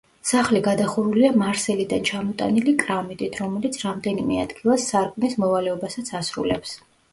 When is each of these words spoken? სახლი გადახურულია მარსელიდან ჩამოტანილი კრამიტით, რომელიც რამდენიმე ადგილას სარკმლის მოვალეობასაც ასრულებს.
სახლი 0.27 0.59
გადახურულია 0.67 1.29
მარსელიდან 1.41 2.07
ჩამოტანილი 2.09 2.73
კრამიტით, 2.85 3.39
რომელიც 3.43 3.79
რამდენიმე 3.85 4.41
ადგილას 4.47 4.89
სარკმლის 4.95 5.39
მოვალეობასაც 5.47 6.13
ასრულებს. 6.25 6.77